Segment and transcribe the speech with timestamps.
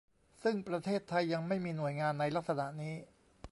[0.43, 2.93] ซึ่งประเทศไทยยังไม่มีหน่วยงานในลักษณะนี้